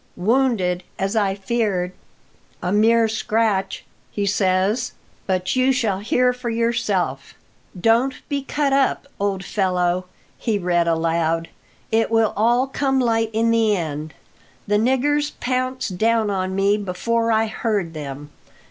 "Wounded, 0.17 0.83
as 0.97 1.15
I 1.15 1.35
feared 1.35 1.91
a 2.59 2.71
mere 2.71 3.07
scratch, 3.07 3.85
he 4.09 4.25
says 4.25 4.93
but 5.27 5.55
you 5.55 5.71
shall 5.71 5.99
hear 5.99 6.33
for 6.33 6.49
yourself: 6.49 7.35
"'Don't 7.79 8.27
be 8.27 8.41
cut 8.41 8.73
up, 8.73 9.05
old 9.19 9.45
fellow,'" 9.45 10.05
he 10.39 10.57
read 10.57 10.87
aloud, 10.87 11.49
"'it 11.91 12.09
will 12.09 12.33
all 12.35 12.65
come 12.65 12.99
light 12.99 13.29
in 13.31 13.51
the 13.51 13.75
end. 13.77 14.15
The 14.65 14.77
niggers 14.79 15.33
pounced 15.39 15.99
down 15.99 16.31
on 16.31 16.55
me 16.55 16.77
before 16.77 17.31
I 17.31 17.45
heard 17.45 17.93
them. 17.93 18.31